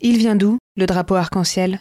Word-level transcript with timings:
Il 0.00 0.18
vient 0.18 0.36
d'où, 0.36 0.58
le 0.76 0.84
drapeau 0.84 1.14
arc-en-ciel? 1.14 1.80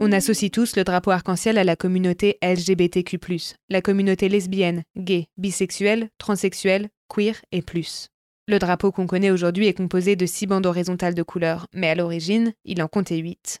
On 0.00 0.10
associe 0.12 0.50
tous 0.50 0.76
le 0.76 0.82
drapeau 0.82 1.10
arc-en-ciel 1.10 1.58
à 1.58 1.64
la 1.64 1.76
communauté 1.76 2.38
LGBTQ, 2.42 3.18
la 3.68 3.82
communauté 3.82 4.30
lesbienne, 4.30 4.82
gay, 4.96 5.26
bisexuelle, 5.36 6.08
transsexuelle, 6.16 6.88
queer 7.14 7.34
et 7.52 7.60
plus. 7.60 8.08
Le 8.48 8.58
drapeau 8.58 8.92
qu'on 8.92 9.06
connaît 9.06 9.30
aujourd'hui 9.30 9.66
est 9.66 9.74
composé 9.74 10.16
de 10.16 10.24
six 10.24 10.46
bandes 10.46 10.64
horizontales 10.64 11.14
de 11.14 11.22
couleurs, 11.22 11.66
mais 11.74 11.90
à 11.90 11.94
l'origine, 11.94 12.54
il 12.64 12.82
en 12.82 12.88
comptait 12.88 13.18
huit. 13.18 13.60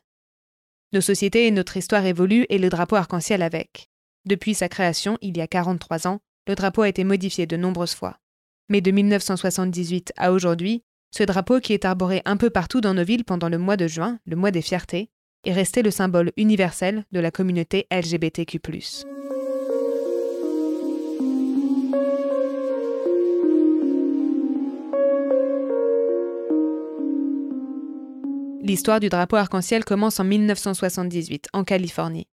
Nos 0.94 1.02
sociétés 1.02 1.46
et 1.46 1.50
notre 1.50 1.76
histoire 1.76 2.06
évoluent 2.06 2.46
et 2.48 2.56
le 2.56 2.70
drapeau 2.70 2.96
arc-en-ciel 2.96 3.42
avec. 3.42 3.90
Depuis 4.24 4.54
sa 4.54 4.70
création, 4.70 5.18
il 5.20 5.36
y 5.36 5.42
a 5.42 5.46
43 5.46 6.06
ans, 6.06 6.20
le 6.46 6.54
drapeau 6.54 6.80
a 6.80 6.88
été 6.88 7.04
modifié 7.04 7.46
de 7.46 7.58
nombreuses 7.58 7.94
fois. 7.94 8.16
Mais 8.70 8.80
de 8.80 8.92
1978 8.92 10.12
à 10.16 10.32
aujourd'hui, 10.32 10.84
ce 11.10 11.24
drapeau 11.24 11.58
qui 11.58 11.72
est 11.72 11.84
arboré 11.84 12.22
un 12.24 12.36
peu 12.36 12.50
partout 12.50 12.80
dans 12.80 12.94
nos 12.94 13.02
villes 13.02 13.24
pendant 13.24 13.48
le 13.48 13.58
mois 13.58 13.76
de 13.76 13.88
juin, 13.88 14.20
le 14.26 14.36
mois 14.36 14.52
des 14.52 14.62
fiertés, 14.62 15.10
est 15.44 15.52
resté 15.52 15.82
le 15.82 15.90
symbole 15.90 16.30
universel 16.36 17.04
de 17.10 17.18
la 17.18 17.32
communauté 17.32 17.88
LGBTQ. 17.90 18.60
L'histoire 28.62 29.00
du 29.00 29.08
drapeau 29.08 29.34
arc-en-ciel 29.34 29.84
commence 29.84 30.20
en 30.20 30.24
1978, 30.24 31.48
en 31.52 31.64
Californie. 31.64 32.28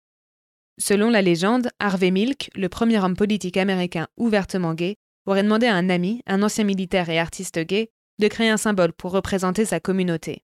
Selon 0.78 1.10
la 1.10 1.20
légende, 1.20 1.68
Harvey 1.78 2.10
Milk, 2.10 2.48
le 2.54 2.70
premier 2.70 2.98
homme 3.00 3.16
politique 3.16 3.58
américain 3.58 4.08
ouvertement 4.16 4.72
gay, 4.72 4.96
aurait 5.26 5.42
demandé 5.42 5.66
à 5.66 5.74
un 5.74 5.88
ami, 5.88 6.22
un 6.26 6.42
ancien 6.42 6.64
militaire 6.64 7.08
et 7.08 7.18
artiste 7.18 7.58
gay, 7.58 7.90
de 8.18 8.28
créer 8.28 8.50
un 8.50 8.56
symbole 8.56 8.92
pour 8.92 9.12
représenter 9.12 9.64
sa 9.64 9.80
communauté. 9.80 10.42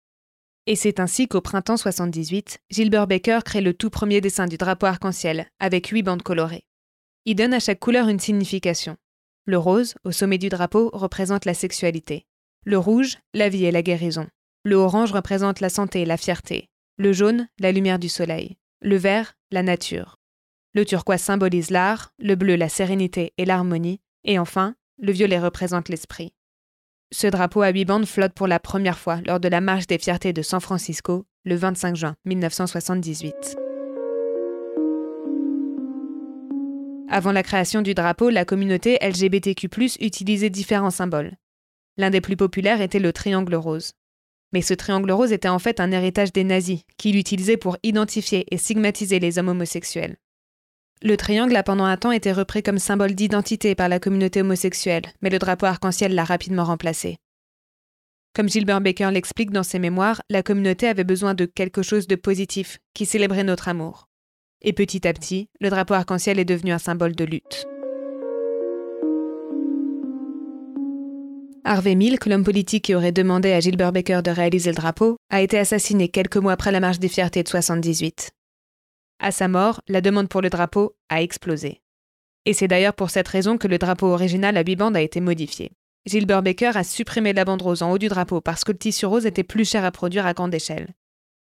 Et 0.67 0.77
c'est 0.77 1.01
ainsi 1.01 1.29
qu'au 1.29 1.41
printemps 1.41 1.77
78, 1.77 2.61
Gilbert 2.71 3.07
Baker 3.07 3.41
crée 3.45 3.61
le 3.61 3.75
tout 3.75 3.91
premier 3.91 4.21
dessin 4.21 4.47
du 4.47 4.57
drapeau 4.57 4.87
arc-en-ciel, 4.87 5.49
avec 5.61 5.89
huit 5.89 6.03
bandes 6.03 6.23
colorées. 6.23 6.65
Il 7.27 7.37
donne 7.37 7.55
à 7.55 7.61
chaque 7.61 7.81
couleur 7.81 8.09
une 8.09 8.21
signification. 8.21 8.97
Le 9.47 9.59
rose, 9.59 9.95
au 10.05 10.13
sommet 10.13 10.39
du 10.39 10.49
drapeau, 10.49 10.91
représente 10.95 11.45
la 11.45 11.55
sexualité. 11.55 12.27
Le 12.65 12.79
rouge, 12.79 13.19
la 13.35 13.51
vie 13.51 13.67
et 13.67 13.71
la 13.71 13.83
guérison. 13.83 14.27
Le 14.63 14.77
orange 14.77 15.13
représente 15.13 15.61
la 15.61 15.69
santé 15.69 16.01
et 16.01 16.07
la 16.07 16.17
fierté. 16.17 16.71
Le 16.97 17.13
jaune, 17.13 17.49
la 17.59 17.73
lumière 17.73 17.99
du 17.99 18.09
soleil. 18.09 18.57
Le 18.81 18.97
vert, 18.97 19.35
la 19.51 19.63
nature. 19.63 20.17
Le 20.73 20.87
turquoise 20.87 21.21
symbolise 21.21 21.71
l'art, 21.71 22.15
le 22.19 22.37
bleu 22.37 22.57
la 22.57 22.71
sérénité 22.71 23.35
et 23.37 23.45
l'harmonie, 23.45 24.01
et 24.25 24.39
enfin, 24.39 24.75
le 24.99 25.13
violet 25.13 25.39
représente 25.39 25.89
l'esprit. 25.89 26.33
Ce 27.13 27.27
drapeau 27.27 27.63
à 27.63 27.71
huit 27.71 27.85
bandes 27.85 28.07
flotte 28.07 28.33
pour 28.33 28.47
la 28.47 28.59
première 28.59 28.99
fois 28.99 29.21
lors 29.27 29.41
de 29.41 29.49
la 29.49 29.61
Marche 29.61 29.87
des 29.87 29.99
Fiertés 29.99 30.33
de 30.33 30.43
San 30.43 30.61
Francisco 30.61 31.27
le 31.45 31.55
25 31.57 31.95
juin 31.95 32.17
1978. 32.25 33.57
Avant 37.09 37.33
la 37.33 37.43
création 37.43 37.83
du 37.83 37.95
drapeau, 37.95 38.31
la 38.31 38.45
communauté 38.45 38.99
LGBTQ 39.01 39.69
utilisait 40.01 40.51
différents 40.51 40.91
symboles. 40.91 41.37
L'un 41.97 42.11
des 42.11 42.21
plus 42.21 42.37
populaires 42.37 42.81
était 42.81 42.99
le 42.99 43.13
triangle 43.13 43.55
rose. 43.55 43.93
Mais 44.53 44.63
ce 44.63 44.75
triangle 44.75 45.13
rose 45.13 45.33
était 45.33 45.49
en 45.49 45.59
fait 45.59 45.79
un 45.79 45.93
héritage 45.93 46.33
des 46.33 46.45
nazis, 46.45 46.81
qui 46.97 47.13
l'utilisaient 47.13 47.57
pour 47.57 47.77
identifier 47.83 48.47
et 48.51 48.57
stigmatiser 48.57 49.21
les 49.21 49.39
hommes 49.39 49.49
homosexuels. 49.49 50.17
Le 51.03 51.17
triangle 51.17 51.57
a 51.57 51.63
pendant 51.63 51.85
un 51.85 51.97
temps 51.97 52.13
été 52.13 52.33
repris 52.33 52.63
comme 52.63 52.79
symbole 52.79 53.15
d'identité 53.15 53.75
par 53.75 53.89
la 53.89 54.01
communauté 54.01 54.41
homosexuelle, 54.41 55.05
mais 55.21 55.31
le 55.31 55.39
drapeau 55.39 55.67
arc-en-ciel 55.67 56.15
l'a 56.15 56.25
rapidement 56.25 56.65
remplacé. 56.65 57.19
Comme 58.35 58.49
Gilbert 58.49 58.81
Baker 58.81 59.11
l'explique 59.13 59.51
dans 59.51 59.63
ses 59.63 59.79
mémoires, 59.79 60.23
la 60.29 60.43
communauté 60.43 60.89
avait 60.89 61.05
besoin 61.05 61.35
de 61.35 61.45
quelque 61.45 61.83
chose 61.83 62.07
de 62.07 62.17
positif, 62.17 62.79
qui 62.95 63.07
célébrait 63.07 63.45
notre 63.45 63.69
amour. 63.69 64.09
Et 64.63 64.73
petit 64.73 65.07
à 65.07 65.13
petit, 65.13 65.49
le 65.61 65.71
drapeau 65.71 65.95
arc-en-ciel 65.95 66.39
est 66.39 66.45
devenu 66.45 66.73
un 66.73 66.79
symbole 66.79 67.15
de 67.15 67.25
lutte. 67.25 67.67
Harvey 71.65 71.95
Milk, 71.95 72.27
l'homme 72.27 72.45
politique 72.45 72.85
qui 72.85 72.95
aurait 72.95 73.13
demandé 73.13 73.53
à 73.53 73.61
Gilbert 73.61 73.93
Baker 73.93 74.21
de 74.25 74.31
réaliser 74.31 74.71
le 74.71 74.77
drapeau, 74.77 75.17
a 75.31 75.41
été 75.41 75.59
assassiné 75.59 76.09
quelques 76.09 76.37
mois 76.37 76.53
après 76.53 76.73
la 76.73 76.81
marche 76.81 76.99
des 76.99 77.09
fiertés 77.09 77.43
de 77.43 77.49
78. 77.49 78.33
À 79.19 79.31
sa 79.31 79.49
mort, 79.49 79.81
la 79.89 80.01
demande 80.01 80.29
pour 80.29 80.43
le 80.43 80.51
drapeau 80.51 80.97
a 81.09 81.23
explosé. 81.23 81.81
Et 82.47 82.53
c'est 82.53 82.69
d'ailleurs 82.69 82.95
pour 82.95 83.11
cette 83.11 83.29
raison 83.29 83.57
que 83.57 83.69
le 83.69 83.79
drapeau 83.79 84.09
original 84.09 84.57
à 84.57 84.63
huit 84.63 84.77
bandes 84.77 84.97
a 84.97 85.01
été 85.01 85.21
modifié. 85.21 85.73
Gilbert 86.07 86.43
Baker 86.43 86.73
a 86.75 86.85
supprimé 86.85 87.33
la 87.33 87.47
bande 87.47 87.63
rose 87.63 87.83
en 87.83 87.91
haut 87.91 87.99
du 87.99 88.09
drapeau 88.09 88.41
parce 88.41 88.65
que 88.65 88.73
le 88.73 88.79
tissu 88.79 89.07
rose 89.07 89.25
était 89.25 89.43
plus 89.43 89.69
cher 89.69 89.85
à 89.85 89.91
produire 89.91 90.27
à 90.27 90.35
grande 90.35 90.55
échelle. 90.55 90.89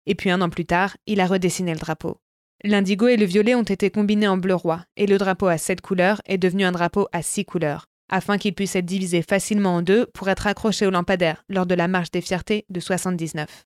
Et 0.07 0.15
puis 0.15 0.31
un 0.31 0.43
an 0.43 0.51
plus 0.51 0.67
tard, 0.67 0.97
il 1.07 1.21
a 1.21 1.27
redessiné 1.27 1.73
le 1.73 1.79
drapeau. 1.79 2.19
L'indigo 2.63 3.09
et 3.09 3.17
le 3.17 3.25
violet 3.25 3.55
ont 3.55 3.63
été 3.63 3.91
combinés 3.91 4.29
en 4.29 4.37
bleu 4.37 4.55
roi, 4.55 4.85
et 4.97 5.07
le 5.07 5.17
drapeau 5.17 5.47
à 5.47 5.57
sept 5.57 5.81
couleurs 5.81 6.21
est 6.27 6.37
devenu 6.37 6.65
un 6.65 6.73
drapeau 6.73 7.09
à 7.13 7.23
six 7.23 7.47
couleurs, 7.47 7.87
afin 8.11 8.37
qu'il 8.37 8.55
puisse 8.55 8.77
être 8.77 8.85
divisé 8.85 9.23
facilement 9.23 9.77
en 9.77 9.83
deux 9.83 10.07
pour 10.13 10.29
être 10.29 10.47
accroché 10.47 10.87
au 10.87 10.91
lampadaire 10.91 11.43
lors 11.49 11.65
de 11.65 11.75
la 11.75 11.89
marche 11.89 12.11
des 12.11 12.21
fiertés 12.21 12.67
de 12.69 12.81
79. 12.81 13.65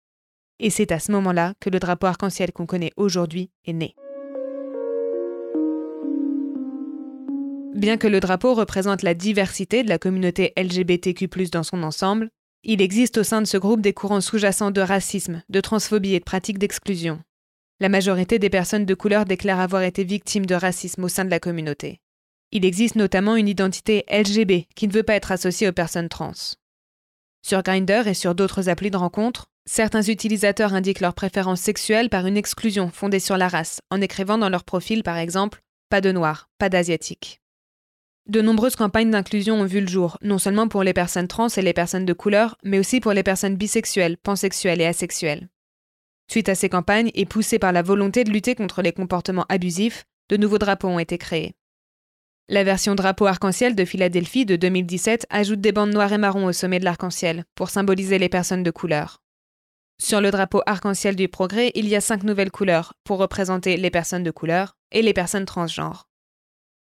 Et 0.61 0.71
c'est 0.71 0.93
à 0.93 0.99
ce 0.99 1.13
moment-là 1.13 1.55
que 1.61 1.71
le 1.71 1.81
drapeau 1.81 2.07
arc-en-ciel 2.07 2.53
qu'on 2.53 2.67
connaît 2.67 2.93
aujourd'hui 2.97 3.51
est 3.67 3.73
né. 3.73 3.95
Bien 7.75 7.97
que 7.97 8.07
le 8.07 8.21
drapeau 8.21 8.55
représente 8.55 9.03
la 9.03 9.15
diversité 9.15 9.83
de 9.83 9.89
la 9.89 9.99
communauté 9.99 10.53
LGBTQ 10.57 11.29
dans 11.51 11.65
son 11.65 11.83
ensemble, 11.83 12.31
il 12.63 12.81
existe 12.81 13.19
au 13.19 13.25
sein 13.25 13.43
de 13.43 13.47
ce 13.47 13.59
groupe 13.59 13.81
des 13.81 13.93
courants 13.93 14.21
sous-jacents 14.21 14.71
de 14.71 14.81
racisme, 14.81 15.43
de 15.49 15.61
transphobie 15.61 16.15
et 16.15 16.21
de 16.21 16.25
pratiques 16.25 16.59
d'exclusion. 16.59 17.21
La 17.81 17.89
majorité 17.89 18.39
des 18.39 18.49
personnes 18.49 18.87
de 18.87 18.95
couleur 18.95 19.25
déclarent 19.25 19.61
avoir 19.61 19.83
été 19.83 20.05
victimes 20.05 20.47
de 20.47 20.55
racisme 20.55 21.05
au 21.05 21.09
sein 21.09 21.25
de 21.25 21.31
la 21.31 21.41
communauté. 21.41 22.01
Il 22.53 22.65
existe 22.65 22.95
notamment 22.95 23.35
une 23.35 23.49
identité 23.49 24.05
LGB 24.09 24.69
qui 24.77 24.87
ne 24.87 24.93
veut 24.93 25.03
pas 25.03 25.17
être 25.17 25.33
associée 25.33 25.69
aux 25.69 25.73
personnes 25.73 26.09
trans. 26.09 26.33
Sur 27.43 27.63
Grindr 27.63 28.07
et 28.07 28.15
sur 28.15 28.37
d'autres 28.37 28.69
applis 28.69 28.93
de 28.93 28.97
rencontre, 28.97 29.49
certains 29.67 30.03
utilisateurs 30.03 30.75
indiquent 30.75 31.01
leur 31.01 31.15
préférence 31.15 31.61
sexuelle 31.61 32.11
par 32.11 32.27
une 32.27 32.37
exclusion 32.37 32.91
fondée 32.91 33.21
sur 33.21 33.37
la 33.37 33.49
race, 33.49 33.81
en 33.91 34.01
écrivant 34.01 34.39
dans 34.39 34.49
leur 34.49 34.65
profil 34.65 35.03
par 35.03 35.17
exemple 35.17 35.61
pas 35.91 36.01
de 36.01 36.13
noir, 36.13 36.49
pas 36.59 36.69
d'asiatique. 36.69 37.41
De 38.27 38.41
nombreuses 38.41 38.75
campagnes 38.75 39.11
d'inclusion 39.11 39.61
ont 39.61 39.67
vu 39.67 39.81
le 39.81 39.87
jour, 39.87 40.19
non 40.23 40.39
seulement 40.39 40.67
pour 40.67 40.83
les 40.83 40.95
personnes 40.95 41.29
trans 41.29 41.49
et 41.49 41.63
les 41.63 41.75
personnes 41.75 42.07
de 42.07 42.13
couleur, 42.15 42.57
mais 42.65 42.79
aussi 42.79 43.01
pour 43.01 43.13
les 43.13 43.23
personnes 43.23 43.57
bisexuelles, 43.57 44.17
pansexuelles 44.17 44.81
et 44.81 44.87
asexuelles. 44.87 45.49
Suite 46.31 46.49
à 46.49 46.55
ces 46.55 46.71
campagnes, 46.71 47.11
et 47.15 47.27
poussées 47.27 47.59
par 47.59 47.73
la 47.73 47.83
volonté 47.83 48.25
de 48.25 48.31
lutter 48.31 48.55
contre 48.55 48.81
les 48.81 48.93
comportements 48.93 49.45
abusifs, 49.51 50.05
de 50.31 50.39
nouveaux 50.39 50.59
drapeaux 50.59 50.89
ont 50.89 50.99
été 50.99 51.19
créés. 51.19 51.55
La 52.49 52.65
version 52.65 52.95
drapeau 52.95 53.27
arc-en-ciel 53.27 53.75
de 53.75 53.85
Philadelphie 53.85 54.47
de 54.47 54.57
2017 54.57 55.27
ajoute 55.31 55.61
des 55.61 55.73
bandes 55.73 55.93
noires 55.93 56.13
et 56.13 56.19
marron 56.19 56.47
au 56.47 56.53
sommet 56.53 56.79
de 56.79 56.85
l'arc-en-ciel 56.85 57.45
pour 57.55 57.71
symboliser 57.71 58.19
les 58.19 58.29
personnes 58.29 58.63
de 58.63 58.71
couleur. 58.71 59.23
Sur 59.99 60.21
le 60.21 60.31
drapeau 60.31 60.63
arc-en-ciel 60.67 61.17
du 61.17 61.29
progrès, 61.29 61.71
il 61.75 61.89
y 61.89 61.95
a 61.95 62.01
cinq 62.01 62.25
nouvelles 62.25 62.51
couleurs 62.51 62.95
pour 63.05 63.19
représenter 63.19 63.77
les 63.77 63.91
personnes 63.91 64.25
de 64.25 64.31
couleur 64.31 64.77
et 64.91 65.03
les 65.03 65.13
personnes 65.13 65.45
transgenres. 65.45 66.09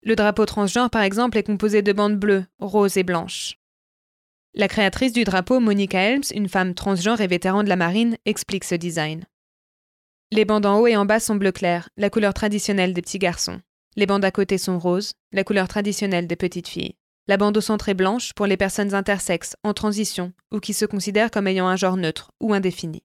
Le 0.03 0.15
drapeau 0.15 0.45
transgenre, 0.45 0.89
par 0.89 1.01
exemple, 1.01 1.37
est 1.37 1.43
composé 1.43 1.81
de 1.81 1.93
bandes 1.93 2.17
bleues, 2.17 2.45
roses 2.59 2.97
et 2.97 3.03
blanches. 3.03 3.57
La 4.53 4.67
créatrice 4.67 5.13
du 5.13 5.23
drapeau, 5.23 5.59
Monica 5.59 5.99
Helms, 5.99 6.23
une 6.33 6.49
femme 6.49 6.73
transgenre 6.73 7.21
et 7.21 7.27
vétéran 7.27 7.63
de 7.63 7.69
la 7.69 7.75
marine, 7.75 8.17
explique 8.25 8.63
ce 8.63 8.75
design. 8.75 9.25
Les 10.31 10.45
bandes 10.45 10.65
en 10.65 10.79
haut 10.79 10.87
et 10.87 10.95
en 10.95 11.05
bas 11.05 11.19
sont 11.19 11.35
bleu 11.35 11.51
clair, 11.51 11.89
la 11.97 12.09
couleur 12.09 12.33
traditionnelle 12.33 12.93
des 12.93 13.01
petits 13.01 13.19
garçons. 13.19 13.61
Les 13.95 14.05
bandes 14.05 14.25
à 14.25 14.31
côté 14.31 14.57
sont 14.57 14.79
roses, 14.79 15.13
la 15.31 15.43
couleur 15.43 15.67
traditionnelle 15.67 16.27
des 16.27 16.35
petites 16.35 16.67
filles. 16.67 16.95
La 17.27 17.37
bande 17.37 17.55
au 17.57 17.61
centre 17.61 17.89
est 17.89 17.93
blanche 17.93 18.33
pour 18.33 18.47
les 18.47 18.57
personnes 18.57 18.93
intersexes, 18.93 19.55
en 19.63 19.73
transition, 19.73 20.33
ou 20.51 20.59
qui 20.59 20.73
se 20.73 20.85
considèrent 20.85 21.31
comme 21.31 21.47
ayant 21.47 21.67
un 21.67 21.75
genre 21.75 21.97
neutre 21.97 22.31
ou 22.39 22.53
indéfini. 22.53 23.03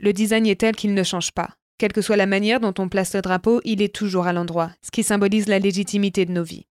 Le 0.00 0.12
design 0.12 0.46
est 0.46 0.60
tel 0.60 0.74
qu'il 0.74 0.94
ne 0.94 1.02
change 1.02 1.32
pas. 1.32 1.50
Quelle 1.76 1.92
que 1.92 2.02
soit 2.02 2.16
la 2.16 2.26
manière 2.26 2.60
dont 2.60 2.74
on 2.78 2.88
place 2.88 3.14
le 3.14 3.22
drapeau, 3.22 3.60
il 3.64 3.82
est 3.82 3.94
toujours 3.94 4.26
à 4.26 4.32
l'endroit, 4.32 4.72
ce 4.82 4.90
qui 4.90 5.02
symbolise 5.02 5.48
la 5.48 5.58
légitimité 5.58 6.24
de 6.24 6.32
nos 6.32 6.42
vies. 6.42 6.66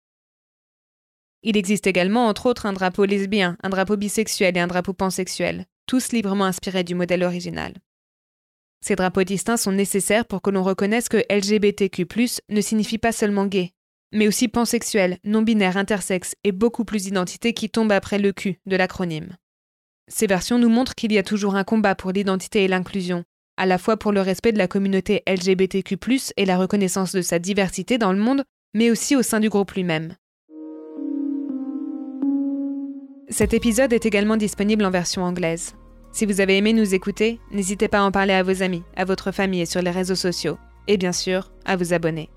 Il 1.42 1.58
existe 1.58 1.86
également, 1.86 2.26
entre 2.26 2.46
autres, 2.46 2.64
un 2.64 2.72
drapeau 2.72 3.04
lesbien, 3.04 3.58
un 3.62 3.68
drapeau 3.68 3.98
bisexuel 3.98 4.56
et 4.56 4.60
un 4.60 4.66
drapeau 4.66 4.94
pansexuel, 4.94 5.66
tous 5.86 6.12
librement 6.12 6.46
inspirés 6.46 6.84
du 6.84 6.94
modèle 6.94 7.22
original. 7.22 7.74
Ces 8.80 8.96
drapeaux 8.96 9.24
distincts 9.24 9.58
sont 9.58 9.72
nécessaires 9.72 10.24
pour 10.24 10.40
que 10.40 10.50
l'on 10.50 10.62
reconnaisse 10.62 11.10
que 11.10 11.22
LGBTQ, 11.28 12.06
ne 12.48 12.60
signifie 12.62 12.98
pas 12.98 13.12
seulement 13.12 13.46
gay, 13.46 13.74
mais 14.12 14.28
aussi 14.28 14.48
pansexuel, 14.48 15.18
non-binaire, 15.24 15.76
intersexe 15.76 16.34
et 16.44 16.52
beaucoup 16.52 16.84
plus 16.84 17.04
d'identités 17.04 17.52
qui 17.52 17.70
tombent 17.70 17.92
après 17.92 18.18
le 18.18 18.32
Q 18.32 18.60
de 18.66 18.76
l'acronyme. 18.76 19.36
Ces 20.08 20.26
versions 20.26 20.58
nous 20.58 20.68
montrent 20.68 20.94
qu'il 20.94 21.12
y 21.12 21.18
a 21.18 21.22
toujours 21.22 21.56
un 21.56 21.64
combat 21.64 21.94
pour 21.94 22.12
l'identité 22.12 22.64
et 22.64 22.68
l'inclusion, 22.68 23.24
à 23.56 23.66
la 23.66 23.78
fois 23.78 23.96
pour 23.96 24.12
le 24.12 24.20
respect 24.20 24.52
de 24.52 24.58
la 24.58 24.68
communauté 24.68 25.22
LGBTQ, 25.26 25.96
et 26.36 26.44
la 26.44 26.58
reconnaissance 26.58 27.12
de 27.12 27.22
sa 27.22 27.38
diversité 27.38 27.98
dans 27.98 28.12
le 28.12 28.18
monde, 28.18 28.44
mais 28.74 28.90
aussi 28.90 29.16
au 29.16 29.22
sein 29.22 29.40
du 29.40 29.48
groupe 29.48 29.72
lui-même. 29.72 30.14
Cet 33.28 33.54
épisode 33.54 33.92
est 33.92 34.06
également 34.06 34.36
disponible 34.36 34.84
en 34.84 34.90
version 34.90 35.22
anglaise. 35.22 35.74
Si 36.12 36.26
vous 36.26 36.40
avez 36.40 36.56
aimé 36.56 36.72
nous 36.72 36.94
écouter, 36.94 37.40
n'hésitez 37.50 37.88
pas 37.88 37.98
à 37.98 38.02
en 38.02 38.12
parler 38.12 38.34
à 38.34 38.42
vos 38.42 38.62
amis, 38.62 38.84
à 38.96 39.04
votre 39.04 39.32
famille 39.32 39.62
et 39.62 39.66
sur 39.66 39.82
les 39.82 39.90
réseaux 39.90 40.14
sociaux, 40.14 40.58
et 40.86 40.96
bien 40.96 41.12
sûr, 41.12 41.50
à 41.64 41.76
vous 41.76 41.92
abonner. 41.92 42.30